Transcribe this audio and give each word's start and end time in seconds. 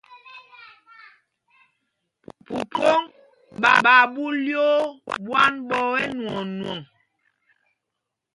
Phúphōŋ 2.45 2.99
ɓaa 3.61 4.03
ɓu 4.13 4.23
lyoo 4.43 4.75
ɓwán 5.23 5.53
ɓɔ̄ɔ̄ 5.67 5.97
ɛnwɔɔnwɔŋ. 6.03 6.79